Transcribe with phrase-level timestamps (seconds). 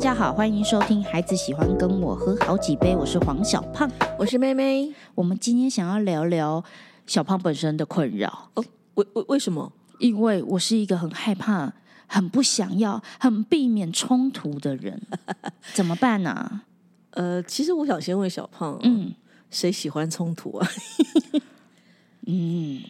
[0.00, 3.86] 大家好，欢迎收听《孩子喜欢跟我喝好几杯》，我是黄小胖。
[4.18, 4.90] 我是妹妹。
[5.14, 6.64] 我们今天想要聊聊
[7.06, 9.70] 小胖本身的困扰，哦，为为为什么？
[9.98, 11.74] 因为我是一个很害怕、
[12.06, 15.02] 很不想要、很避免冲突的人，
[15.74, 16.62] 怎么办呢、
[17.10, 19.12] 呃，其实我想先问小胖，嗯
[19.50, 20.66] 谁喜欢冲突啊？
[22.30, 22.80] 嗯，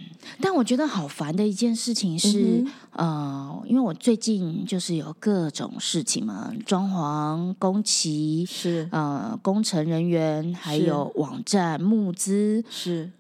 [0.41, 2.65] 但我觉得好烦的一件事情是，
[2.97, 8.45] 嗯呃，因为我最近就是有各种事情嘛，装潢、工期。
[8.47, 13.11] 是呃，工程人员还有网站募资，是，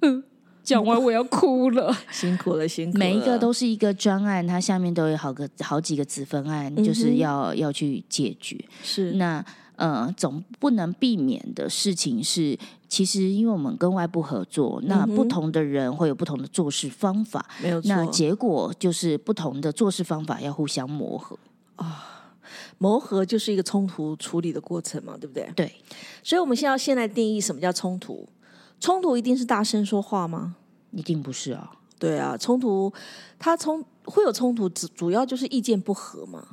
[0.62, 1.96] 讲完我要哭了。
[2.10, 2.98] 辛苦了，辛苦了。
[2.98, 8.58] 每一个都是一个专案，它下面都有好个好几个子分案，嗯就是要要去解决。
[8.82, 9.44] 是那
[9.76, 17.88] 呃，总不能避免的事情是，其实因为我们跟外部合作，那不同的人会有不同的做事方法，没有错。
[17.88, 21.38] 那结果就是不同的做事方法要互相磨合
[21.76, 22.12] 啊。
[22.78, 25.50] 磨合就是一个冲突处理的过程嘛，对不对？
[25.56, 25.72] 对，
[26.22, 28.28] 所以，我们现在要先来定义什么叫冲突。
[28.78, 30.56] 冲突一定是大声说话吗？
[30.92, 31.72] 一定不是啊。
[31.98, 32.92] 对啊，冲突
[33.38, 36.46] 它冲会有冲突，主主要就是意见不合嘛。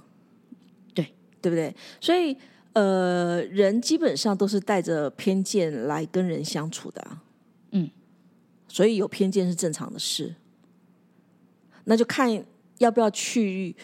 [0.93, 1.75] 对，对不对？
[1.99, 2.35] 所以，
[2.73, 7.23] 呃，人基本上都是带着偏见来跟人相处的、啊。
[7.71, 7.89] 嗯，
[8.67, 10.35] 所以有偏见是正常的事。
[11.85, 12.43] 那就看
[12.79, 13.75] 要不要去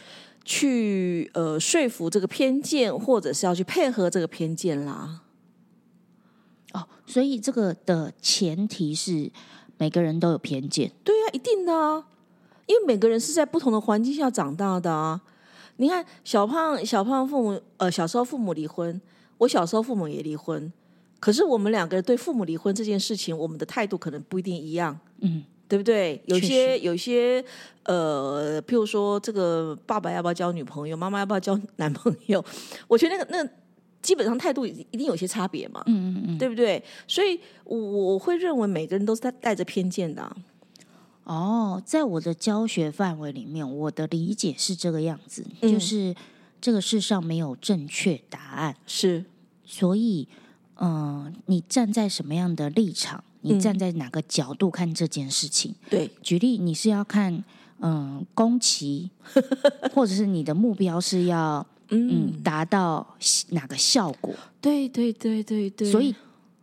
[0.43, 5.21] 去呃说服这个偏见，或者是要去配合这个偏见啦。
[6.73, 9.31] 哦，所以这个的前提是
[9.77, 10.91] 每个人都有偏见。
[11.03, 12.07] 对呀、一定的啊，
[12.65, 15.21] 因为每个人是在不同的环境下长大的啊。
[15.81, 18.99] 你看，小胖小胖父母呃小时候父母离婚，
[19.37, 20.71] 我小时候父母也离婚，
[21.21, 26.21] 可是我们两个人对父母离婚这件事情，我们的态度可能不一定一样，嗯，对不对？
[26.25, 27.41] 有些有些
[27.83, 32.43] 呃，譬如说这个爸爸要不要交女朋友，妈妈要不要交男朋友，
[32.89, 33.49] 我觉得那个那
[34.01, 36.37] 基本上态度一定有些差别嘛，嗯嗯嗯。
[36.37, 36.83] 对不对？
[37.07, 40.35] 所以我我会认为每个人都是带带着偏见的啊、
[41.23, 46.15] 哦，在我的教学范围里面，我的理解是这个样子，嗯就是
[46.59, 49.23] 这个世上没有正确答案，是
[49.65, 50.27] 所以，
[50.81, 55.75] 嗯、你站在什么样的立场，你嗯站在哪个角度看这件事情？
[55.89, 56.09] 对。
[56.21, 57.43] 举例，你是要看
[57.79, 59.11] 嗯宫崎，
[59.93, 63.15] 或者是你的目标是要 嗯达到
[63.49, 64.33] 哪个效果？
[64.59, 66.13] 对对对对对，所以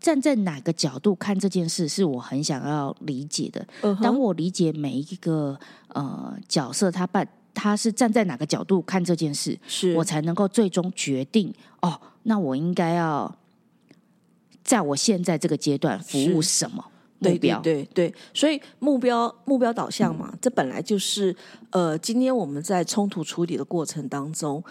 [0.07, 3.67] 站在哪个角度看这件事，是我很想要理解的。
[4.01, 5.59] 当我理解每一个
[5.89, 11.53] 呃角色，他扮他是站在哪个角度看这件事，是我才能够最终决定
[11.83, 13.37] 哦，那我应该要
[14.63, 16.85] 在我现在这个阶段服务什么
[17.19, 17.61] 目标？
[17.61, 21.35] 对对对，所以目标目标导向嘛，这本来就是
[21.71, 24.63] 呃，今天我们在冲突处理的过程当中，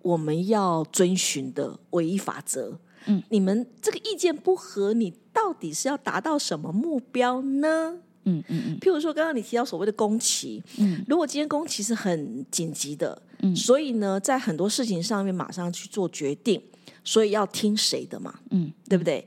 [0.00, 2.78] 我们要遵循的唯一法则。
[3.06, 7.98] 嗯，你们这个意见不合，你到底是要达到什么目标呢？
[8.24, 8.78] 嗯嗯嗯。
[8.80, 13.54] 譬如说，刚刚你提到所谓的工期，嗯，如果今天工期是很紧急的，嗯。
[13.54, 16.62] 所以呢，在很多事情上面马上去做决定，
[17.04, 19.26] 所以要听谁的嘛，嗯，对不对？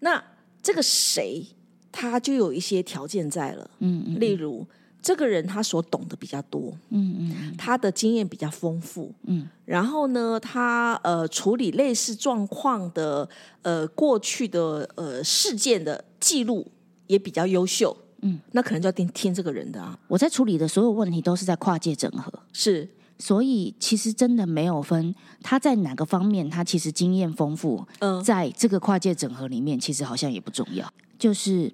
[0.00, 0.22] 那
[0.62, 1.44] 这个谁，
[1.90, 4.20] 他就有一些条件在了，嗯嗯。
[4.20, 4.66] 例如
[5.06, 7.54] 这个人他所懂的比较多，嗯嗯。
[7.56, 9.48] 他的经验比较丰富，嗯。
[9.64, 13.28] 然后呢，他呃处理类似状况的
[13.62, 16.66] 呃过去的呃事件的记录
[17.06, 22.32] 也比较优秀，嗯，那可能就要听听这个人的啊，我在处理的所有问题都是在跨界整合。
[22.52, 22.88] 是。
[23.18, 28.20] 所以其实真的没有分他在哪个方面，他其实经验丰富，嗯。
[28.24, 30.92] 在这个跨界整合里面，其实好像也不重要。
[31.16, 31.72] 就是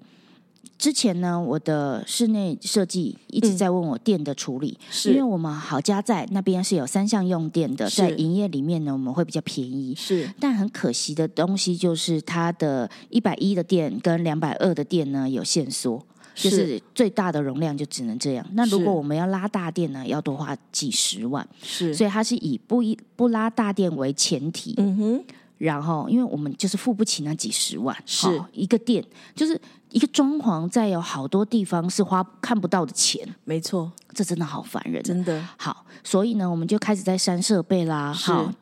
[0.83, 5.11] 之前呢，我的室内设计一直在问我电的处理，是。
[5.11, 9.95] 因为我们好家在那边是有三项用电的，在营业里面呢，我们会比较便宜。
[9.95, 10.29] 是。
[10.41, 16.05] 但很可惜的东西就是它的一百一的电跟两百二的电呢有限缩，
[16.35, 18.45] 就是最大的容量就只能这样。
[18.55, 25.25] 那如果我们要拉大电呢，要多花几十万，是，所以它是以不一不拉大电为前提，嗯哼，
[25.63, 29.05] 然后因为我们就是付不起那几十万，是好一个店
[29.37, 29.59] 就是
[29.91, 35.01] 一个装潢，在有好多地方是花看不到的钱，没错，这真的好烦人。
[35.05, 38.13] 真的好，所以呢，我们就开始在删设备啦。
[38.13, 38.53] 好，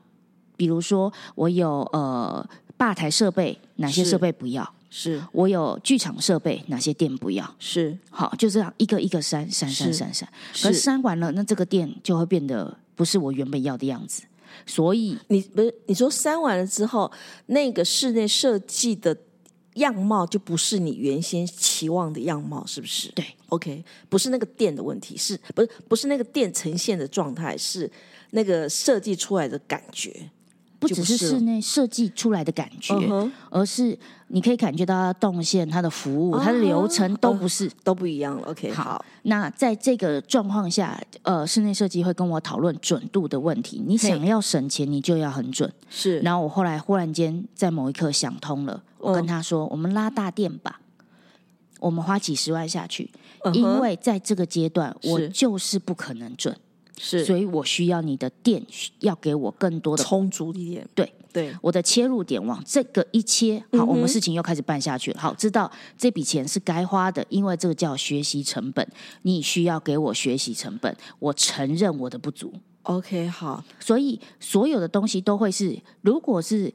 [0.59, 4.75] 比如说我有呃吧台设备，哪些设备不要？
[4.91, 7.51] 是我有剧场设备，哪些店不要？
[7.59, 10.29] 是好，就这样一个一个删删删删删。
[10.53, 14.25] 可是删完了，那这个店就会变得不是我原本要的样子。
[14.67, 17.11] 所以你不是你说删完了之后，
[17.47, 19.17] 那个室内设计的
[19.75, 23.11] 样貌就不是你原先期望的样貌，是不是？
[23.13, 27.91] 对，OK，不是那个店的问题，是不是不是那个店呈现的状态，是
[28.31, 30.31] 那个设计出来的感觉。
[30.81, 33.97] 不只是室内设计出来的感觉，嗯而是
[34.29, 37.71] 你可以感觉到它的动线、它的服务、它的流程都不是。
[37.85, 38.49] 都不一样了。
[38.49, 43.83] OK，好好，那在这个状况下，呃，室内设计会跟我讨论准度的问题。
[43.87, 45.71] 你想要省钱，你就要很准。
[45.91, 46.19] 是。
[46.21, 50.81] 然后我后来忽然间在某一刻想通了，我跟嗯他说：“我们拉大店吧，
[51.79, 53.11] 我们花几十万下去，
[53.53, 56.57] 因为在这个阶段我就是不可能准，
[57.03, 58.63] 是所以我需要你的店
[58.99, 60.87] 要给我更多的充足一点。
[60.95, 65.21] 对对，我的切入点往这个一切，好，嗯我们事情又开始办下去了。
[65.21, 68.87] 好，知道这笔钱是该花的，因为这个叫学习成本，
[69.23, 72.53] 你需要给我学习成本，我承认我的不足
[72.83, 76.73] ，OK，好，所以所有的东西都会是，如果是。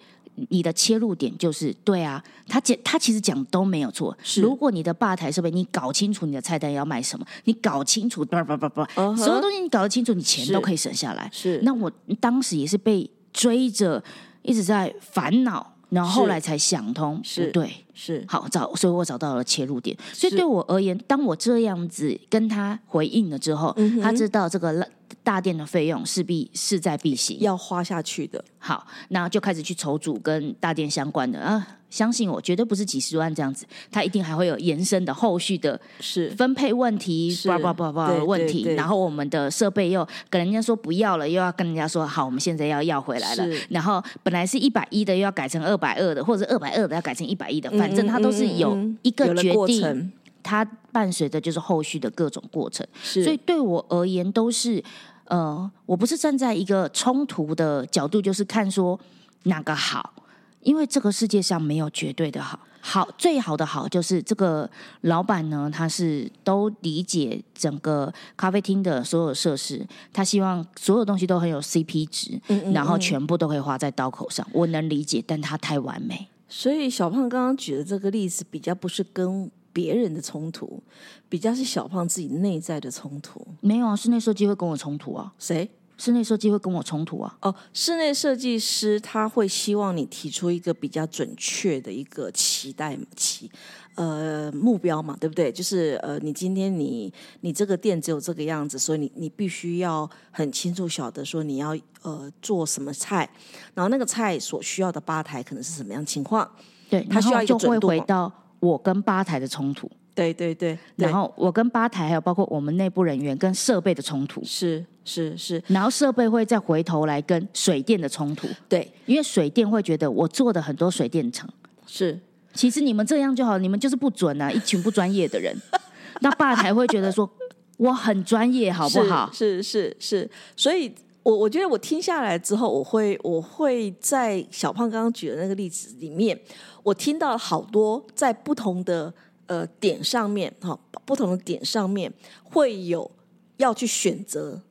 [0.49, 4.15] 你的切入点就是对啊，他讲他其实讲都没有错。
[4.21, 4.41] 是。
[4.41, 9.17] 如果你的吧台设备，你搞清楚你的菜单要卖什么，你搞清楚，叭叭叭叭，嗯哼。
[9.17, 11.29] 所有东西你搞得清楚，你钱都可以省下来。
[11.31, 11.59] 是。
[11.63, 14.03] 那我当时也是被追着，
[14.41, 17.47] 一直在烦恼，然后后来才想通，是。
[17.47, 19.97] 不对，是好找，所以我找到了切入点。
[20.13, 24.87] 所以对我而言，当我这样子跟他回应了之后，嗯他知道这个
[25.23, 27.39] 大店的费用势必势在必行。
[27.39, 28.43] 要花下去的。
[28.59, 31.65] 好，那就开始去筹组跟大店相关的啊。
[31.87, 38.63] 相信我，绝对不是几十万这样子，他一定还会有延伸的后续的是分配问题，是叭叭叭叭的问题。
[38.73, 43.47] 然后我们的设备又跟人家说不要了，又要跟人家说好，我们现在要要回来了。
[43.69, 50.11] 然后本来是一百一的，又要改成二百二的，或者二百二的要改成一百一的，反正它都是有一个决定，程
[50.41, 52.85] 它伴随着就是后续的各种过程。
[53.01, 54.83] 是，所以对我而言都是，
[55.25, 58.99] 呃，我不是站在一个冲突的角度，就是看说
[59.43, 60.13] 哪个好，
[60.61, 62.59] 因为这个世界上没有绝对的好。
[62.87, 64.69] 好，最好的好就是这个
[65.01, 69.83] 老板呢，他是都理解整个咖啡厅的所有设施，
[70.13, 74.47] 他希望所有东西都很有 CP 值，嗯嗯然后嗯全部都可以花在刀口上。
[74.51, 76.27] 我能理解，但他太完美。
[76.47, 80.81] 所以小胖刚刚举的这个例子，比较不是跟别人的冲突，
[81.27, 83.45] 比较是小胖自己内在的冲突。
[83.61, 85.69] 没有啊，室内设计会跟我冲突啊，谁？
[85.97, 87.37] 室内设计会跟我冲突啊。
[87.41, 93.49] 哦，室内设计师他会希望你提出一个比较准确的一个期待期
[93.95, 95.51] 呃目标嘛，对不对？
[95.51, 97.11] 就是呃，你今天你
[97.41, 103.29] 你这个店只有这个样子，所以你你必须要很清楚晓得说你要呃做什么菜，
[103.73, 106.49] 然后那个菜所需要的吧台可能是什么样情况。
[106.89, 107.93] 对，他需要一个准度嘛。
[107.93, 109.89] 回到我跟吧台的冲突。
[110.13, 111.05] 对对对，对。
[111.05, 118.89] 然后我跟吧台还有包括我们内部人员跟设备的冲突，是是是，然后设备会再回头来跟水电的冲突，对。
[119.05, 121.49] 因为水电会觉得我做的很多水电厂，
[121.85, 122.17] 是
[122.55, 125.55] 其实你们这样就好，你们就是不准啊，一群不专业的人。
[126.21, 127.29] 那爸才会觉得说
[127.77, 129.29] 我很专业，好不好？
[129.33, 130.93] 是是是是，所以
[131.23, 136.39] 我我觉得我听下来之后，我会我会在小胖刚刚举的那个例子里面，
[136.83, 139.13] 我听到好多在不同的
[139.47, 142.11] 呃点上面，哈、不同的点上面
[142.43, 143.11] 会有
[143.57, 144.61] 要去选择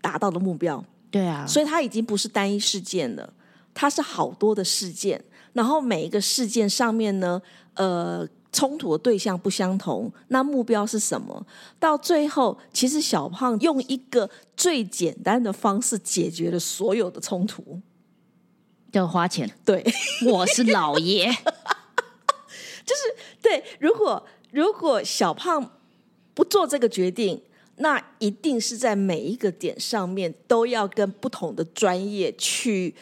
[0.00, 3.32] 达到的目标，对啊，所以它已经不是单一事件了，
[3.72, 5.22] 它是好多的事件，
[5.58, 7.42] 然后每一个事件上面呢，
[7.74, 11.44] 呃，冲突的对象不相同，那目标是什么？
[11.80, 17.80] 到最后，其实小胖用一个最简单的方式解决了所有的冲突。
[18.92, 19.50] 要花钱。
[19.64, 19.84] 对
[20.30, 21.26] 我是老爷，
[22.86, 25.72] 就是对，如果如果小胖
[26.34, 27.42] 不做这个决定，
[27.78, 32.94] 那一定是在每一个点上面都要跟不同的专业去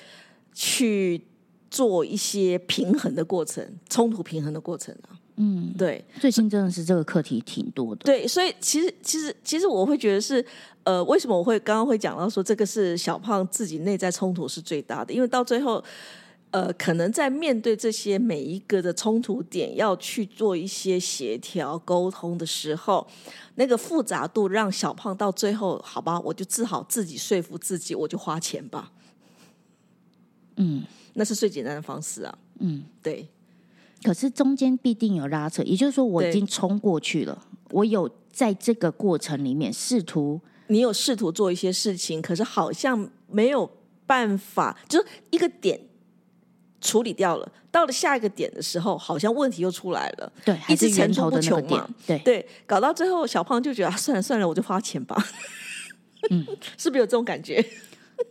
[0.55, 1.21] 去
[1.71, 5.19] 做一些平衡的过程，冲突平衡的过程啊。
[5.37, 8.03] 嗯，对最近真的是这个课题挺多的。
[8.05, 10.45] 对，所以其实其实其实我会觉得是
[10.85, 15.83] 呃，为什么我会刚刚会讲到说这个是小胖自己内在冲突是最大的，因为到最后。
[16.53, 23.07] 呃，可能在面对这些每一个的冲突点，要去做一些协调沟通的时候，
[23.57, 28.93] 那个复杂度让小胖到最后，好吧，我就只好自己说服自己，我就花钱吧，
[30.57, 30.85] 嗯
[31.17, 32.39] 那是最简单的方式啊。
[32.61, 33.27] 嗯，对，
[34.03, 43.71] 可是中间必定有拉扯，也就是说我已经冲过去了，我有在这个过程里面试图你有试图做一些事情，可是好像没有
[44.07, 45.81] 办法，就是一个点
[46.81, 50.33] 处理掉了，到了下一个点的时候，好像问题又出来了。
[50.45, 55.17] 对，还是一直层出不穷嘛，点对，对，搞到最后，小胖就觉得、啊、算了算了，我就花钱吧。
[56.31, 56.45] 嗯，
[56.77, 57.65] 是不是有这种感觉？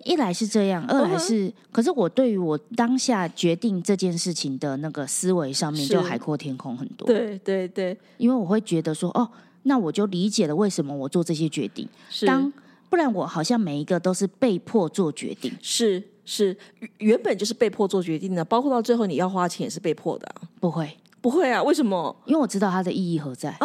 [0.04, 9.30] 一来是这样，二来是，可是我对于我当下决定这件事情的那个思维上面就海阔天空很多，对对对，因为我会觉得说，哦，
[9.64, 11.88] 那我就理解了为什么我做这些决定。
[12.10, 12.26] 是。
[12.26, 12.52] 当
[12.90, 21.62] 不然我好像每一个都是被迫做决定，是是原原本就是被迫做决定的，包括到最后你要花钱也是被迫的啊、不会，不会啊？
[21.64, 22.16] 为什么？
[22.26, 23.56] 因为我知道它的意义何在。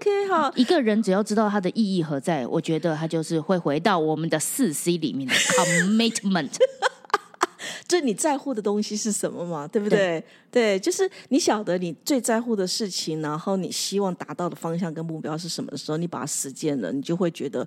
[0.00, 6.56] ？OK，好，一个人只要知道它的意义何在，我觉得他就是会回到我们的四 C 里面的 commitment。
[7.86, 9.68] 这你在乎的东西是什么嘛？
[9.68, 10.24] 对不对？
[10.50, 17.66] 对，就是你晓得你最在乎的事情，然后你希望达到的方向跟目标是什么的时候，你把它实践了，你就会觉得，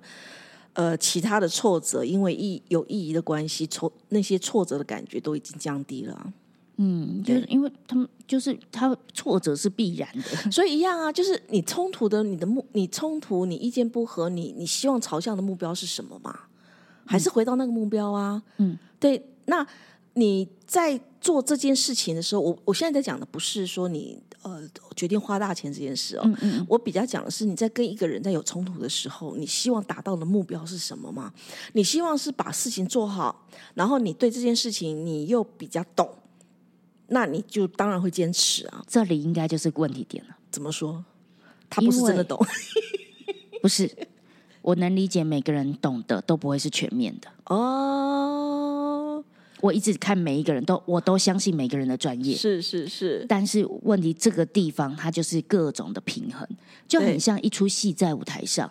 [0.72, 6.32] 呃，其他的挫折因为意有意义的关系，挫那些挫折的感觉都已经降低了啊。
[6.76, 10.22] 嗯，就是因为他们就是他挫折是必然的。
[10.50, 16.36] 所以一样啊，就是你冲突的，你的目，你冲突，你意见不合，你你希望朝向的目标是什么嘛？
[17.06, 18.42] 还是回到那个目标啊？
[18.56, 19.22] 嗯，对。
[19.46, 19.66] 那
[20.14, 24.62] 你在做这件事情的时候，我我现在在讲的不是说你呃
[24.96, 31.32] 决定花大钱这件事哦，嗯嗯，我比较讲的是你在跟一个人在有冲突的时候，你希望达到的目标是什么嘛？
[31.74, 36.08] 你希望是把事情做好，然后你对这件事情你又比较懂，
[37.08, 38.82] 那你就当然会坚持啊。
[38.86, 40.36] 这里应该就是问题点了。
[40.50, 41.04] 怎么说？
[41.68, 42.38] 他不是真的懂。
[43.60, 43.90] 不是，
[44.62, 47.28] 我能理解每个人懂的都不会是全面的。
[47.46, 49.24] 哦，
[49.60, 52.36] 我一直看每一个人都，我都相信每个人的专业。
[52.36, 56.46] 是是是，但是问题这个地方，它就是各种的平衡，
[56.86, 58.70] 就很像一出戏在舞台上。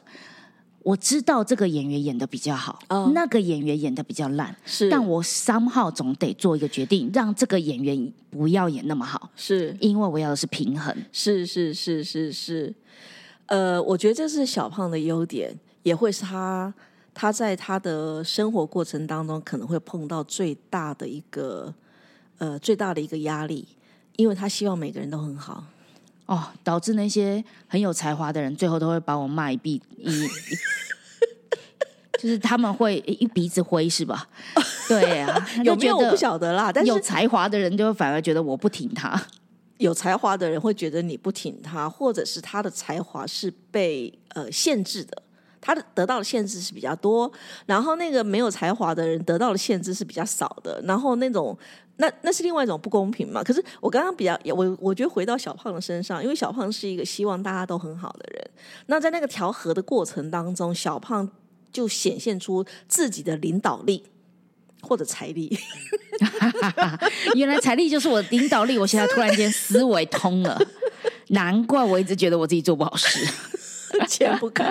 [0.84, 3.10] 我知道这个演员演的比较好，哦。
[3.16, 9.76] 那个演员演的比较烂，是，但我三号总得做一个决定，让这个演员不要演那么好，是。
[9.80, 10.94] 因为我要的是平衡。
[11.14, 12.74] 是是是是是，
[13.46, 16.74] 呃，我觉得这是小胖的优点，也会是他
[17.14, 21.74] 他在他的生活过程当中可能会碰到最大的一个
[22.40, 23.66] 呃最大的一个压力，
[24.18, 25.64] 因为他希望每个人都很好。
[26.26, 30.28] 哦，导致那些很有才华的人，最后都会把我骂一鼻一，一
[32.20, 34.28] 就是他们会一鼻子灰是吧？
[34.88, 39.22] 对啊，他就觉得有没有我不晓得啦，但是有才华的人就反而觉得我不挺他。
[39.78, 45.23] 有才华的人会觉得你不挺他，或者是他的才华是被呃限制的，
[45.66, 47.32] 他的得到的限制是比较多，
[47.66, 51.58] 然后那个没有才华的人得到的限制是比较少的，然后那种
[51.96, 53.42] 那那是另外一种不公平嘛。
[53.42, 58.50] 可是我刚刚比较我我觉得回到小胖的身上，因为小胖是一个希望大家都很好的人，
[58.88, 61.30] 那在那个调和的过程当中，小胖
[61.72, 64.04] 就显现出自己的领导力
[64.82, 65.58] 或者财力。
[67.36, 70.62] 原来财力就是我的领导力，我现在突然间思维通了，
[71.30, 73.26] 难怪我一直觉得我自己做不好事。
[74.08, 74.64] 钱不够，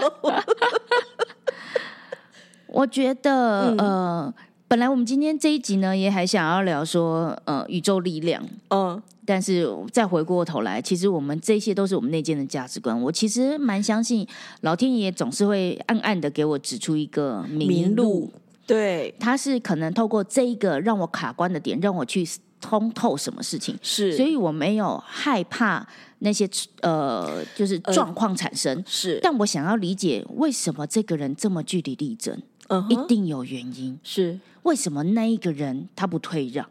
[2.69, 4.35] 我觉得、呃，
[4.69, 12.99] 本来我们今天这一集呢，也还想要聊说呃宇宙力量，嗯，但是再回过头来，其实我们这些都是我们内建的价值观。
[13.03, 14.27] 我其实蛮相信
[14.63, 18.33] 老天爷总是会暗暗的给我指出一个明路，
[18.67, 22.27] 对，他是可能透过这一个让我卡关的点，让我去
[22.61, 25.87] 通透什么事情，是，所以我没有害怕
[26.23, 26.49] 那些
[26.81, 28.83] 呃就是状况产生。
[28.87, 32.41] 是，但我想要理解为什么这个人这么据理力争，
[32.89, 33.99] 一定有原因。
[34.03, 36.69] 是，为什么那一个人他不退让？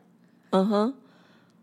[0.52, 0.94] 嗯哼，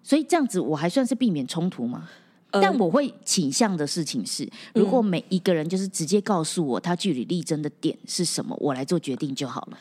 [0.02, 2.09] 所以这样子我还算是避免冲突吗？
[2.50, 9.78] 呃但我会倾向的事情是，如果每一个人就是直接告诉我他据理力争的点是什么，我来做决定就好了。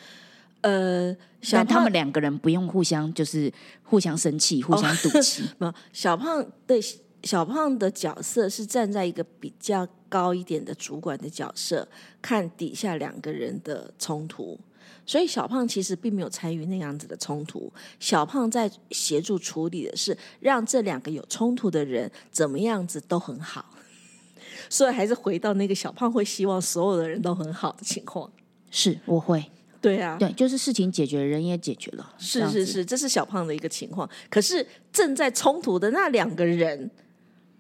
[0.62, 3.50] 呃，小但他们两个人不用互相就是
[3.84, 5.44] 互相生气、互相赌气。
[5.94, 6.82] 小胖对
[7.24, 11.88] 小胖的角色是站在一个比较高一点的主管的角色，
[12.22, 14.60] 看底下两个人的冲突。
[15.06, 23.74] 所以小胖其实并没有参与那样子的冲突，小胖在协助处理的是让这两个有冲突的人怎么样子都很好。
[24.70, 28.30] 所以还是回到那个小胖会希望所有的人都很好的情况。
[28.70, 29.44] 是，我会
[29.80, 32.14] 对啊，对，就是事情解决，人也解决了。
[32.18, 34.10] 是是是，这是小胖的一个情况。
[34.30, 36.90] 可是正在冲突的那两个人，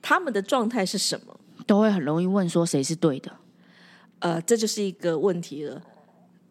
[0.01, 1.39] 他们的状态是什么？
[1.65, 3.31] 都会很容易问说谁是对的。
[4.19, 5.81] 呃，这就是一个问题了。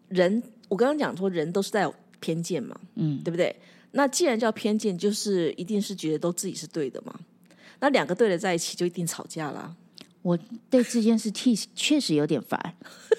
[0.08, 3.54] 人，我刚刚讲说，人都是带有偏见嘛，嗯，对不对？
[3.92, 7.18] 那既然叫偏见，就是一定是觉得都自己是对的嘛。
[7.80, 9.74] 那两个对的在一起，就一定吵架啦。
[10.22, 10.38] 我
[10.68, 12.74] 对这件事替确实有点烦，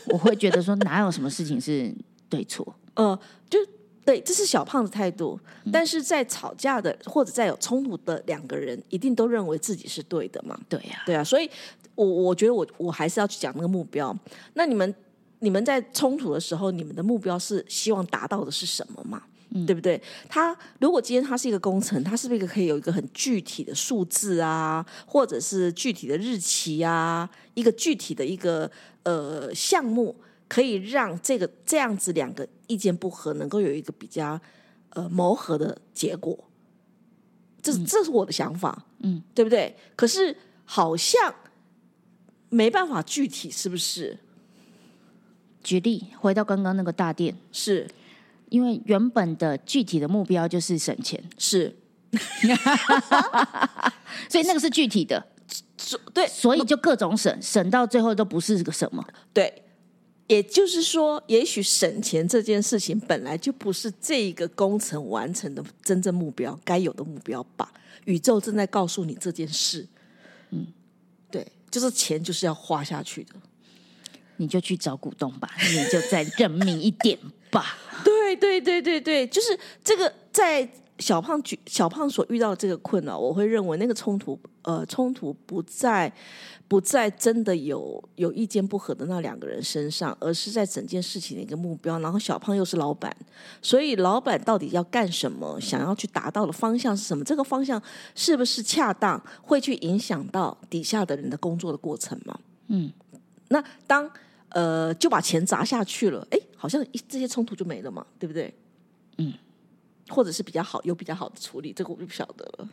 [0.07, 1.93] 我会觉得说哪有什么事情是
[2.29, 2.75] 对错？
[2.95, 3.17] 呃，
[3.49, 3.59] 就
[4.07, 5.37] 对，这是小胖的态度。
[5.69, 10.57] 但是在吵架的或者在有冲突的两个人，一定都认为自己是对的嘛。
[10.69, 11.49] 对呀、对啊，所以
[11.93, 14.17] 我我觉得我我还是要去讲那个目标。
[14.53, 14.95] 那你们
[15.39, 19.21] 你们在冲突的时候，你们的目标是希望达到的是什么嘛？
[19.65, 20.01] 对不对？
[20.29, 28.71] 他如果今天他是一个工程，他是不是可以有一个很具体的数字啊，或者是具体的日期啊，一个具体的一个
[29.03, 30.15] 呃项目，
[30.47, 34.39] 可以让这个这样子两个意见不合能够有一个比较
[34.91, 36.37] 呃磨合的结果。
[37.61, 39.75] 这是这是我的想法，嗯，对不对？
[39.95, 41.33] 可是好像
[42.49, 44.17] 没办法具体，是不是？
[45.61, 47.89] 举例，回到刚刚那个大店，是
[48.47, 51.75] 因为原本的具体的目标就是省钱，是，
[54.29, 55.27] 所以那个是具体的，
[56.13, 59.05] 对所以就各种省，省到最后都不是个什么。
[59.33, 59.63] 对。
[60.27, 67.71] 也就是说，也许省钱这件事情本来就不是这一个工程完成的真正目标，该有的目标吧？
[68.05, 69.87] 宇宙正在告诉你这件事。
[70.51, 70.67] 嗯，
[71.31, 73.33] 对，就是钱就是要花下去的。
[74.39, 77.17] 你就去找股东吧，你就再认命一点
[77.49, 77.75] 吧。
[78.05, 80.69] 对对对对对，就是这个在
[80.99, 86.11] 小胖举小胖所遇到的这个困扰，我会认为那个冲突，呃，冲突不在
[86.67, 91.99] 不在真的有有意见不合的那两个人身上，而是在整件事情的一个目标。
[91.99, 93.15] 然后小胖又是老板，
[93.61, 97.23] 所以老板到底要干什么，想要去达到的方向是什么？
[97.23, 97.81] 这个方向
[98.15, 102.39] 是不是恰当，会去影响到底下的人的工作的过程吗？
[102.67, 102.91] 嗯，
[103.49, 104.09] 那当
[104.49, 108.53] 呃就把钱砸下去了，哎，好像一这些冲突就没了嘛，对不对？
[109.19, 109.33] 嗯，
[110.09, 112.69] 或者是比较好，有比较好的处理，这个我就不晓得了。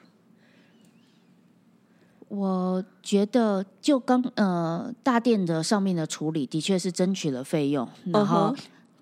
[2.29, 8.55] 我觉得就刚呃大店的上面的处理，的确是争取了费用，然后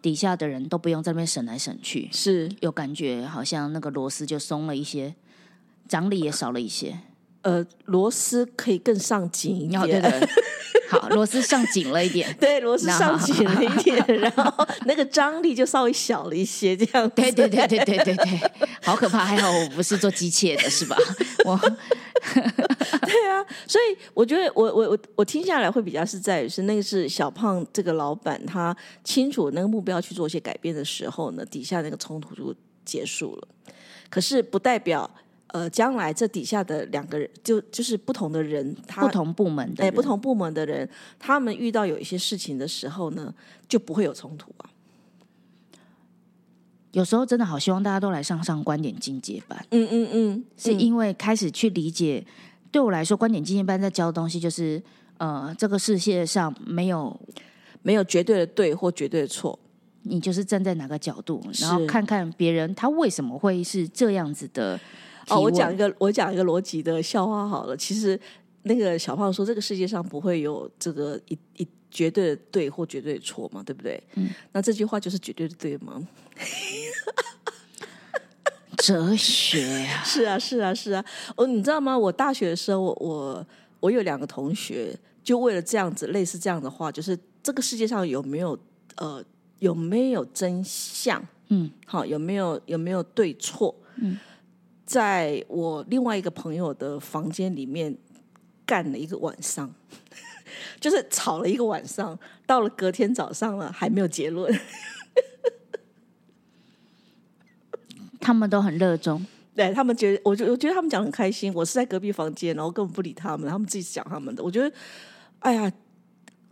[0.03, 5.15] 底下的人都不用在那边省来省去，是有感觉好像那个螺丝就松了一些，
[5.89, 6.99] 张力也少了一些。
[7.43, 10.29] 呃，螺丝可以更上紧一哦，点，对对，
[10.88, 12.35] 好，螺丝上紧了一点。
[12.41, 17.15] 对螺丝那上紧了一点，然后那个张力就稍微小了一些，这样子。
[17.17, 18.50] 对对对对对对对，
[18.82, 19.25] 好可怕！
[19.25, 20.97] 还好我不是做机械的，是吧？
[21.45, 32.54] 我对啊，所以我觉得我我我我听下来会比较是在于是那个是小胖这个老板他清楚那个目标去做一些改变的时候呢，底下那个冲突就
[32.85, 33.49] 结束了。
[34.08, 35.11] 可是不代表
[35.52, 40.88] 呃将来这底下的两个人就就是不同的人，他不同部门的哎不同部门的人，
[41.19, 43.32] 他们遇到有一些事情的时候呢，
[43.69, 44.69] 就不会有冲突啊。
[46.93, 52.26] 有时候真的好希望大家都来上上观点进阶班，嗯嗯嗯，是因为开始去理解。
[52.71, 54.82] 对我来说，观点进阶班在教的东西就是，
[55.19, 57.19] 呃，这个世界上没有
[57.82, 59.58] 没有绝对的对或绝对的错。
[60.04, 64.82] 你就是站在哪个角度，然后看看别人他为什么会是这样子的提
[65.28, 67.76] 哦，我问讲一个，我讲一个逻辑的笑话好了。
[67.76, 68.19] 其实
[68.63, 74.02] 那个小胖说，这个世界上不会有这个一一绝对的对或绝对的错嘛，对不对？
[74.15, 76.06] 嗯，那这句话就是绝对的对吗？
[78.78, 81.04] 哲学啊， 是啊，是啊，是啊。
[81.37, 81.97] 哦，你知道吗？
[81.97, 83.47] 我大学的时候，我我
[83.80, 88.58] 我有两个同学，就为了这样子类似这样的话，就是这个世界上有没有
[88.97, 89.23] 呃
[89.61, 91.25] 有没有真相？
[91.49, 93.73] 嗯，好，有没有有没有对错？
[93.97, 94.19] 嗯，
[94.93, 97.97] 在我另外一个朋友的房间里面
[98.67, 99.75] 干了一个晚上，
[100.78, 104.55] 就是吵了一个晚上，到了隔天早上了还没有结论。
[108.21, 109.25] 他们都很热衷。
[109.55, 111.50] 对他们觉得，我觉我觉得他们讲得很开心。
[111.55, 114.45] 我是在隔壁房间，然后根本不理他们，他们自己讲他们的。
[114.45, 114.71] 我觉得，
[115.39, 115.73] 哎呀，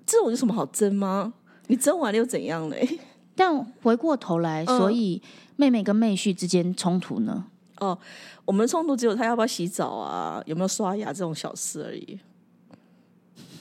[0.07, 1.35] 这种有什么好争吗？
[1.66, 3.00] 你争完了又怎样嘞？
[3.37, 5.20] 但回过头来，嗯所以
[5.57, 7.48] 妹妹跟妹婿之间冲突呢？
[7.80, 7.98] 哦，
[8.44, 12.18] 我们的冲突只有他要不要洗澡啊，有没有刷牙这种小事而已。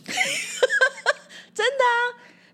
[1.54, 2.00] 真的啊，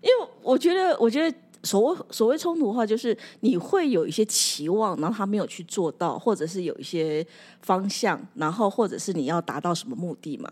[0.00, 7.26] 因为我觉得，我觉得所谓所谓冲突的话，就是你会有一些期望，然后他没有去做到，或者是有一些
[7.62, 10.50] 方向，然后或者是你要达到什么目的嘛。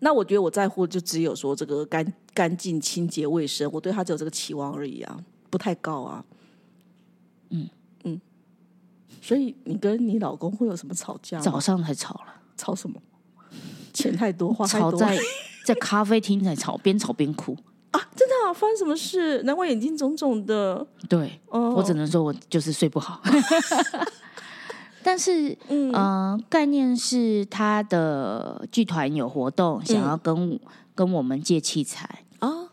[0.00, 5.18] 那我觉得我在乎就只有说这个干干净、清洁、卫生，我对他只有这个期望而已啊，
[5.50, 6.24] 不太高啊。
[7.50, 7.68] 嗯，
[9.20, 11.38] 所以你跟你老公会有什么吵架？
[11.40, 13.00] 早上才吵了，吵什么？
[13.92, 15.18] 钱太多，花太多 吵在
[15.64, 17.56] 在咖啡厅才吵，边吵边哭。
[17.90, 18.00] 啊！
[18.14, 19.42] 真的、啊、发生什么事？
[19.44, 20.86] 难怪眼睛肿肿的。
[21.08, 23.22] 对，哦，我只能说我就是睡不好。
[25.02, 30.60] 但是，嗯呃，概念是他的剧团有活动，想要跟、
[30.94, 32.68] 跟我们借器材，啊，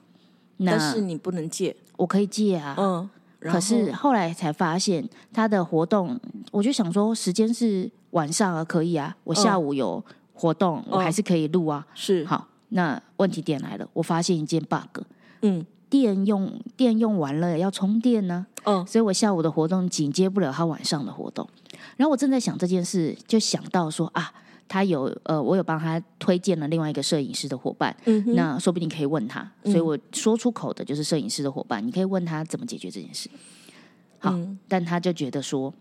[0.57, 1.73] 但那是你不能借。
[1.95, 2.75] 我可以借啊。
[2.77, 3.09] 嗯，然
[3.51, 6.19] 可是后后来才发现，他的活动，
[6.51, 10.03] 我就想说，时间是晚上啊，可以啊，我下午有
[10.33, 11.85] 活动，我还是可以录啊。
[11.93, 15.01] 是好，那问题点来了，我发现一件 bug，
[15.41, 21.47] 嗯电用电用完了要充电呢、嗯所以我下午的活动紧接不了他晚上的活动。
[21.95, 24.33] 然后我正在想这件事，就想到说啊，
[24.67, 29.49] 他有呃，我有帮他推荐了另外一个摄影师的伙伴，嗯那说不定可以问他。
[29.63, 33.29] 所以我说出口的就是摄影师的伙伴，你可以问他怎么解决这件事。
[34.19, 34.57] 好，嗯。
[34.67, 35.73] 但他就觉得说，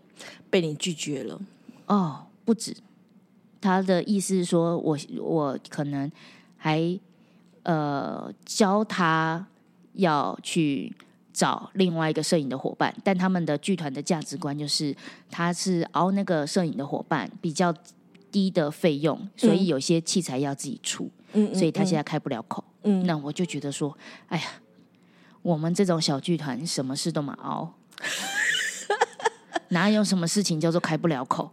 [0.49, 1.39] 被你拒绝了，
[1.87, 2.75] 哦，不止，
[3.59, 6.11] 他的意思是说我我可能
[6.55, 6.99] 还
[7.63, 9.45] 呃教他
[9.93, 10.93] 要去
[11.33, 14.95] 找另外一个摄影的伙伴，但他们的剧团的价值观就是
[15.31, 17.73] 他是熬那个摄影的伙伴比较
[18.35, 22.61] 低的费用，所以有些器材要自己出，嗯所以他现在开不了口。
[22.83, 24.43] 嗯那我就觉得说，哎呀，
[25.41, 27.73] 我们这种小剧团什么事都嘛熬。
[29.69, 31.49] 哪有什么事情叫做开不了口？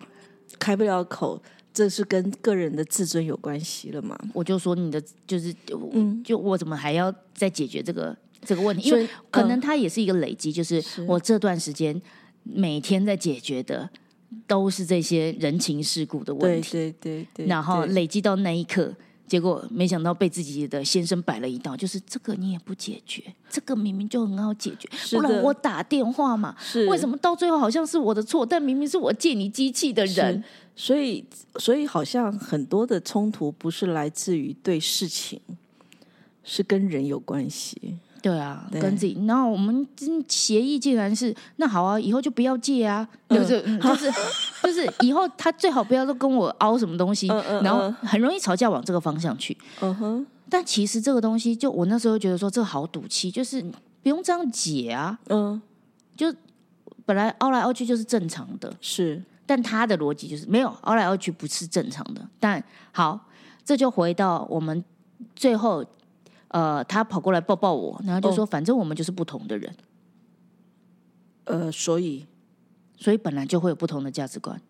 [0.58, 1.40] 开不了口，
[1.72, 4.18] 这是跟个人的自尊有关系了嘛？
[4.34, 5.54] 我就说你的就是，
[5.92, 8.88] 嗯就我怎么还要再解决这个这个问题？
[8.88, 12.02] 因为可能它也是一个累积，就是是我这段时间
[12.42, 13.88] 每天在解决的
[14.46, 18.94] 都是这些人情世故的问题，对对对，然后累积到那一刻。
[19.24, 26.86] 结果没想到被自己的先生摆了一道，就是这个你也不解决，这个明明就很好解决，不然我打电话嘛，是。
[26.86, 30.44] 为什么到最后好像是我的错，但明明是我借你机器的人，
[30.76, 31.24] 所以，
[31.56, 35.40] 所以好像很多的冲突不是来自于对事情，
[36.44, 37.96] 是跟人有关系。
[38.22, 38.80] 对啊，对。
[38.80, 43.38] 跟自己，然后我们嗯协议竟然是那好啊，以后就不要借啊，嗯。
[43.38, 44.10] 就是、嗯 就是
[44.62, 49.56] 就是以后他最好不要都跟我凹什么东西，然后嗯很容易吵架往这个方向去。
[49.80, 53.60] 嗯哼，但其实这个东西，就我那时候觉得说这好赌气，就是
[54.02, 55.60] 不用这样解啊，嗯，
[56.16, 56.32] 就
[57.04, 59.22] 本来凹来凹去就是正常的，是。
[59.44, 62.26] 但他的逻辑就是没有凹来凹去不是正常的。
[62.38, 63.18] 但好，
[63.64, 64.82] 这就回到我们
[65.34, 65.84] 最后，
[66.52, 69.74] 呃，他跑过来抱抱我，然后就哦说，反正我们就是不同的人。
[71.44, 72.26] 呃，所以
[72.96, 74.60] 所以本来就会有不同的价值观，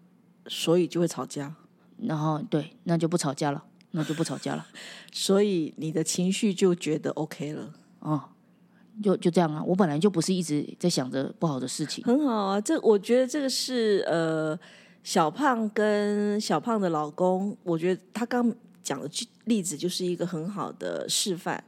[0.47, 1.55] 所以就会吵架，
[1.99, 4.67] 然后对，那就不吵架了，那就不吵架了，
[5.13, 8.23] 所以你的情绪就觉得 OK 了，哦，
[9.03, 9.63] 就就这样啊。
[9.65, 12.61] 我本来就不是一直在想着不好的事情，很好啊。
[12.61, 14.59] 这我觉得这个是呃，
[15.03, 21.63] 小胖跟小胖的老公，我觉得他刚讲的句例子就是一个很好的示范，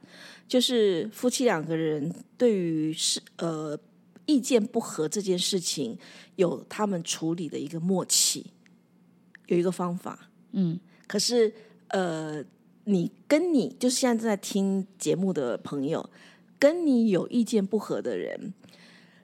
[0.49, 3.79] 就是夫妻两个人对于是呃
[4.27, 5.99] 意见不合这件事情，
[6.37, 8.47] 有他们处理的一个默契，
[9.47, 10.31] 有一个方法。
[10.53, 11.53] 嗯，可是
[11.89, 12.43] 呃，
[12.85, 16.09] 你跟你就是现在正在听节目的朋友，
[16.59, 18.55] 跟你有意见不合的人，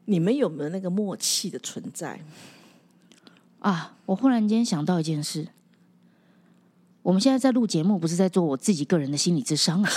[0.05, 2.21] 你们有没有那个默契的存在？
[3.61, 5.49] 啊，我忽然间想到一件事。
[7.03, 9.91] 我们现在在录节目，不是在做我自己个人的心理智商啊！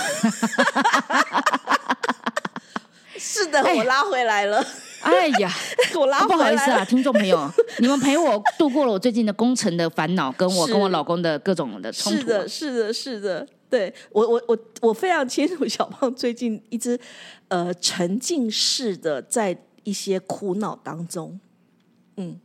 [3.18, 4.64] 是的，我拉回来了，
[5.02, 5.50] 哎呀，
[5.94, 6.36] 我拉回来了。
[6.36, 12.20] 不好意思啊，听众朋友，你们陪我度过了我最近的工程的烦恼，跟我跟我老公的各种的冲突、啊。
[12.20, 16.98] 是的，是的，是的，对我，我，我，我非常清楚小胖最近一直
[17.48, 21.38] 呃沉浸式的在一些苦恼当中。
[22.16, 22.40] 嗯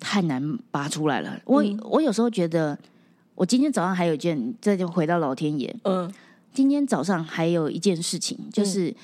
[0.00, 1.40] 太难拔出来了。
[1.44, 2.76] 我、嗯我有时候觉得，
[3.34, 5.74] 我今天早上还有一件，这就回到老天爷。
[5.84, 6.12] 嗯。
[6.54, 8.94] 今天早上还有一件事情，就是、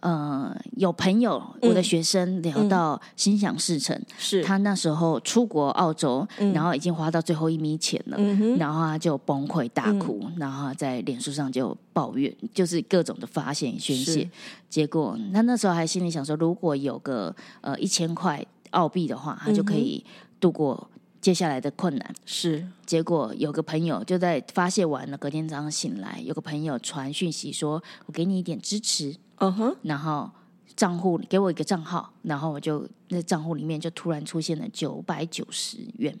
[0.00, 1.70] 呃，有朋友，嗯。
[1.70, 4.44] 我的学生聊到心想事成，是。
[4.44, 8.16] 他那时候出国澳洲，然后已经花到最后一米钱了。
[8.20, 14.30] 嗯，然后他就崩溃大哭，然后在脸书上就抱怨，就是各种的发泄宣泄。
[14.68, 20.04] 结果他那时候还心里想说，如果有个呃一千块澳币的话，他就可以
[20.38, 20.90] 度过
[21.22, 22.14] 接下来的困难。
[22.26, 29.16] 是结果有个朋友就在发泄完了，隔天早上醒来，有个朋友传讯息说：“我给你一点支持。
[29.36, 30.30] 嗯哼，”然后
[30.76, 36.14] 账户给我一个账号，然后我就那账户里面就突然出现了九百九十元。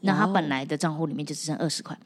[0.00, 1.96] 那他本来的账户里面就只剩二十块，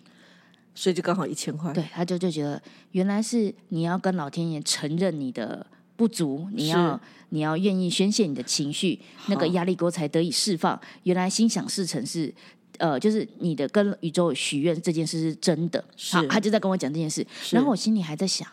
[0.75, 1.73] 所以就刚好一千块。
[1.73, 2.61] 对，他就就觉得
[2.93, 5.67] 原来是你要跟老天爷承认你的
[6.01, 10.81] 不足，你要你要愿意宣泄你的情绪，那个压力锅才得以释放。
[11.03, 12.33] 原来心想事成是。
[12.79, 18.49] 呃，就是你的跟宇宙许愿这件事是真的，好，他就在跟我讲这件事，然后我心里还在想，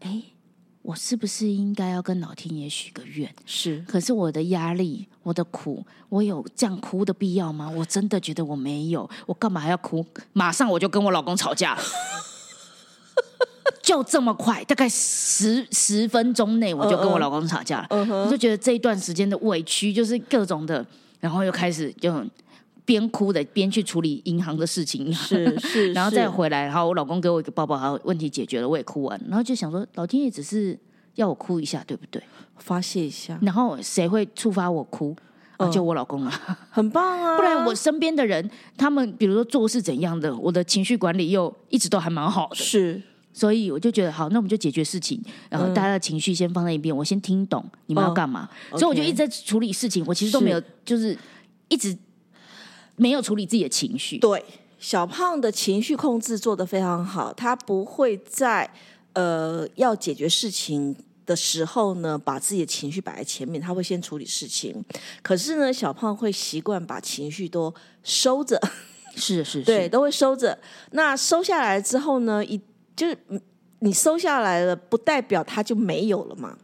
[0.00, 0.22] 哎，
[0.80, 3.30] 我是不是应该要跟老天爷许个愿？
[3.44, 7.68] 是可是我的压力，我的苦，我有这样哭的必要吗？
[7.68, 10.02] 我真的觉得我没有，我干嘛还要哭？
[10.32, 11.82] 马上我就跟我老公吵架了，
[13.82, 17.86] 就这么快，大概十十分钟内我就跟我老公吵架了。
[17.90, 20.84] 我就觉得这一段时间的委屈，就是各种的，
[21.20, 22.14] 然后又开始就
[22.84, 30.78] 边哭的边去处理银行的事情，是 是，然后再回来，然后我老公给我一个抱抱，然后问题解决了，我也哭完，然后就想说，老天爷只是
[31.16, 32.22] 要我哭一下，对不对？
[32.58, 35.16] 发泄一下，然后谁会触发我哭？
[35.58, 37.36] 啊、就我老公啊，很棒啊！
[37.38, 42.56] 不然我身边的人，他们比如说做事怎样的，我的情绪管理又一直都还蛮好的。
[42.56, 43.00] 是
[43.32, 51.16] 所以我就觉得好，那我们就解决事情，然后嗯大家的情绪先放在一边，我先听懂你们要哦干嘛，所以我就一直在处理事情，我其实都没有，就是
[51.68, 51.96] 一直
[52.96, 54.18] 没有处理自己的情绪。
[54.18, 54.44] 对，
[54.78, 58.70] 小胖的情绪控制做得非常好，他不会在
[59.14, 64.84] 呃要解决事情的时候呢，把自己的情绪摆在前面，他会先处理事情。
[65.22, 68.60] 可是呢，小胖会习惯把情绪都收着，
[69.16, 70.58] 是是是，对，都会收着。
[70.90, 72.60] 那收下来之后呢，一
[72.94, 73.40] 就是嗯
[73.80, 76.56] 你收下来了，不代表它就没有了嘛。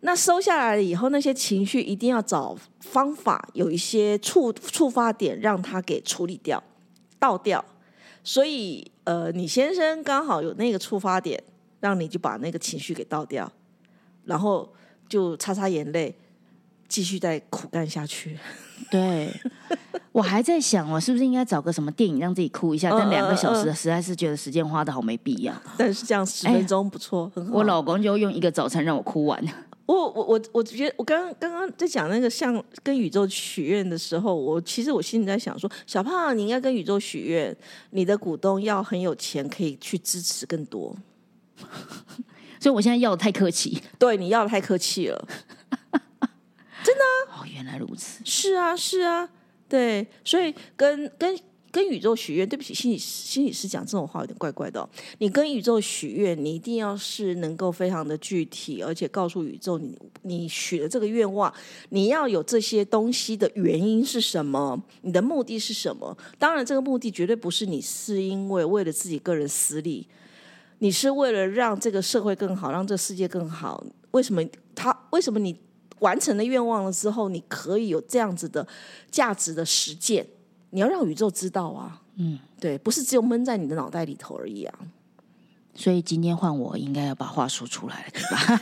[0.00, 6.62] 那收下来了以后，那些情绪一定要找方法，有一些触触发点，让它给处理掉、
[7.18, 7.64] 倒掉。
[8.22, 11.42] 所以，呃，你先生刚好有那个触发点，
[11.80, 13.50] 让你就把那个情绪给倒掉，
[14.24, 14.72] 然后
[15.08, 16.14] 就擦擦眼泪，
[16.88, 18.38] 继续再苦干下去。
[18.90, 19.32] 对，
[20.12, 22.90] 我还在想，我是不是应该找个什么电影让自己哭一下？
[22.90, 25.52] 但嗯两个小时嗯实在是觉得时间花的好没必要。
[25.76, 27.52] 但是这样十分钟不错，很好。
[27.54, 29.42] 我老公就用一个早餐让我哭完。
[29.86, 37.56] 我我我我觉得，我刚刚刚刚在讲那个像跟宇宙许愿的时候，我其实我心里在想说，小胖你应该跟宇宙许愿，
[37.90, 40.94] 你的股东要很有钱，可以去支持更多。
[42.58, 43.80] 所以我现在要的太客气。
[43.98, 45.28] 对，你要的太客气了。
[46.92, 48.22] 哦，原来如此。
[48.24, 49.28] 是啊，是啊，
[49.68, 51.38] 对，所以跟跟
[51.70, 54.88] 跟宇宙许愿，对不起，心理心理师讲这种话有点怪怪的、哦。
[55.18, 61.52] 你跟宇宙许愿，你一定要是能够非常的具体，而且告诉宇宙你你许的这个愿望，
[61.90, 66.16] 你要有这些东西的原因是什么，你的目的是什么？
[66.38, 70.08] 当然，这个目的绝对不是你是因为为了自己个人私利，
[70.78, 73.84] 你是为了让这个社会更好，让这个世界更好。
[74.12, 74.42] 为什么
[74.74, 74.96] 他？
[75.10, 75.54] 为什么你
[76.00, 78.66] 完成了愿望了之后，你可以有这样子的
[79.10, 80.26] 价值的实践？
[80.70, 84.74] 你要让宇宙知道啊，嗯，对，不是只有闷在你的脑袋里头而已啊。
[85.74, 88.60] 所以今天换我应该要把话说出来了，对吧？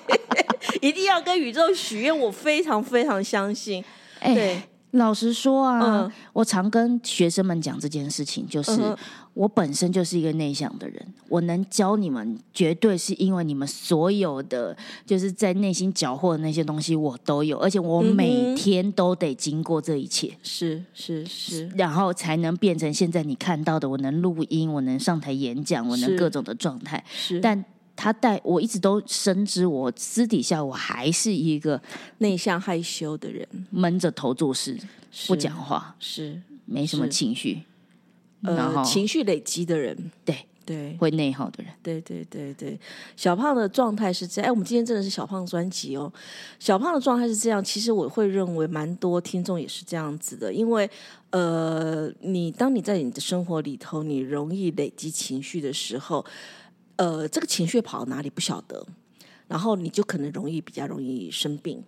[0.80, 3.82] 一定要跟宇宙许愿，我非常非常相信。
[4.20, 8.96] 哎、对老实说啊，嗯我常跟学生们讲这件事情，就是、
[9.34, 20.32] 我本身就是一个内向的人，我能教你们，绝对是因为你们所有的就是在内心搅和的那些东西我都有，而且我每天都得经过这一切。
[20.42, 27.04] 是是是，然后才能变成现在你看到的，我能录音，我能上台演讲，我能各种的状态。
[27.12, 27.64] 是但
[27.96, 31.80] 他带我一直都深知，我私底下我还是一个
[32.18, 34.78] 内向害羞的人，闷着头做事，
[35.26, 37.62] 不讲话，是没什么情绪，
[38.44, 41.72] 呃情绪累积的人，对对会内耗的人。
[41.82, 42.78] 对对对对，
[43.16, 44.48] 小胖的状态是这样。
[44.48, 46.12] 哎，我们今天真的是小胖专辑哦。
[46.58, 50.88] 小胖的状态是这样，其实我会认为蛮多听众也是这样子的，因为
[51.30, 56.24] 呃，你当你在你的生活里头，你容易累积情绪的时候，
[56.96, 58.86] 呃，这个情绪跑到哪里不晓得，
[59.48, 61.82] 然后你就可能容易比较容易生病。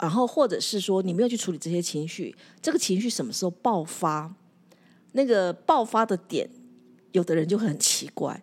[0.00, 4.34] 然后，或者是说你没有去处理这些情绪，这个情绪什么时候爆发？
[5.14, 6.48] 那个爆发的点，
[7.12, 8.40] 有的人就很奇怪。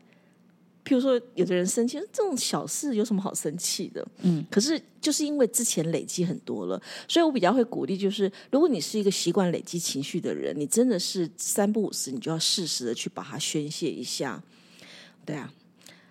[0.84, 4.06] 譬如说，有的人生气，这种小事有什么好生气的？
[4.24, 14.42] 嗯，可是就是因为之前累积很多了，所以我比较会鼓励，就是如果你是一个习惯累积情绪的人，你真的是三不五时，你就要适时的去把它宣泄一下。
[15.24, 15.54] 对啊，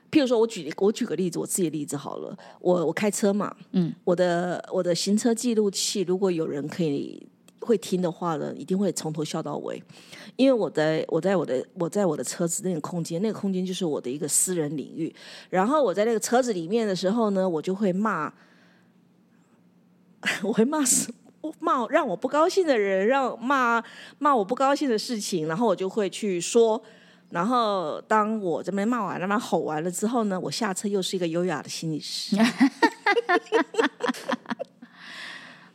[0.09, 7.21] 譬如说我举我举个例子，我自己的例子好了，我我开车嘛，嗯，我的我的行车记录器，如果有人可以
[7.61, 9.83] 会听的话呢，一定会从头笑到尾。
[10.37, 15.15] 因为我在我在我的我在我的车子那个空间，那个空间就是我的一个私人领域。
[15.51, 18.33] 然后我在那个车子里面的时候呢，我就会骂，
[20.43, 21.13] 我会骂死
[21.59, 23.83] 骂让我不高兴的人，让骂
[24.19, 26.83] 骂我不高兴的事情，然后我就会去说。
[27.31, 32.37] 然后当我这边骂完了、骂吼完了之后呢，我下车又是一个优雅的心理师。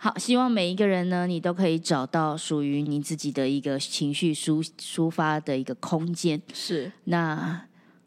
[0.06, 6.40] 好，希望每一个人呢，你都可以找到属于你自己的一个情绪抒抒发的一个空间。
[6.54, 7.60] 是那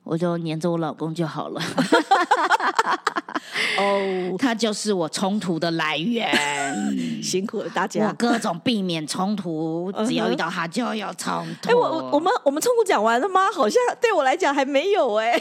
[0.04, 1.60] 我就黏着我老公就好了，
[4.38, 6.28] 哦，他就是我冲突的来源。
[7.22, 8.12] 辛苦了大我家。
[8.12, 11.70] 各种避免冲突，只要遇到他就有冲突。
[11.70, 13.50] 哎，我我我们我们冲突讲完了吗？
[13.52, 15.40] 好像对我来讲还没有哎、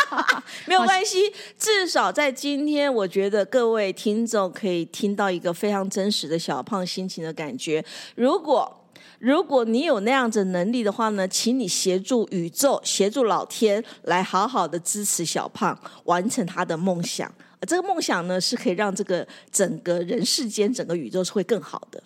[0.66, 7.84] 没有关系，至少在今天，我觉得各位听众可以听到一个非常真实的小胖心情的感觉。
[8.14, 8.82] 如果
[9.18, 17.32] 如果你有那样子能力的话呢，请你协助宇宙、协助老天来好好的支持小胖完成他的梦想。
[17.60, 22.02] 呃这个梦想呢，是可以让这个整个人世间、整个宇宙是会更好的。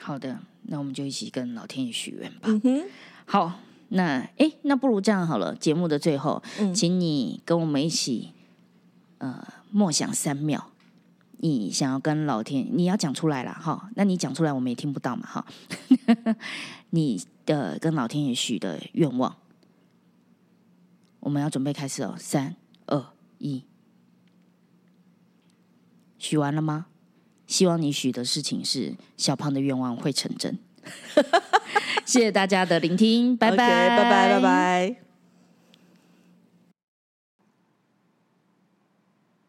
[0.00, 2.42] 好的，那我们就一起跟老天爷许愿吧。
[2.44, 2.84] 嗯哼，
[3.26, 8.32] 好，那哎，那不如这样好了，节目的最后，嗯请你跟我们一起，
[9.18, 10.70] 呃，默想三秒。
[11.40, 13.88] 你想要跟老天，你要讲出来了哈。
[13.94, 15.46] 那你讲出来，我们也听不到嘛哈。
[16.90, 19.36] 你的跟老天爷许的愿望，
[21.20, 23.06] 我们要准备开始哦，三二
[23.38, 23.62] 一，
[26.28, 26.84] 许完了吗？
[27.46, 30.58] 希望你许的事情是小胖的愿望会成真。
[32.04, 34.40] 谢谢大家的聆听，拜拜，拜拜，拜。
[34.42, 34.96] 拜。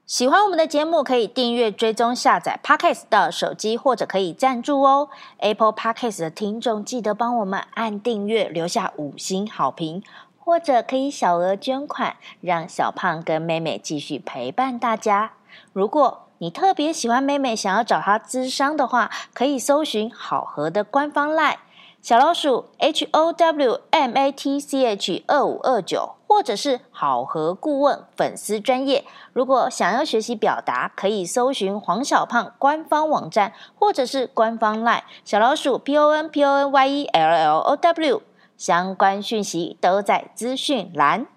[0.06, 5.10] 喜欢我们的节目，可以订阅、追踪、下载 Podcast 到手机，或者可以赞助哦。
[5.40, 10.02] Apple Podcast 的听众记得帮我们按订阅，留下五星好评，
[10.38, 15.34] 或者可以小额捐款，让小胖跟妹妹继续陪伴大家。
[15.74, 21.58] 如果你特别喜欢妹妹，想要找她咨商的话，可以搜寻好合的官方 LINE
[22.02, 29.04] 小老鼠 H O W M A T C H 二五二九，或者是好合顾问粉丝专业。
[29.34, 38.22] 如果想要学习表达，可以搜寻黄小胖官方网站，或者是官方 LINE 小老鼠 P O N P O N Y E L L O W，
[38.56, 41.28] 相关讯息都在资讯栏。